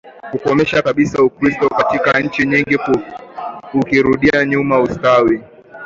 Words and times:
kukomesha 0.31 0.81
kabisa 0.81 1.23
Ukristo 1.23 1.69
katika 1.69 2.19
nchi 2.19 2.45
nyingi 2.47 2.79
ukirudisha 3.73 4.45
nyuma 4.45 4.79
ustawi 4.79 5.41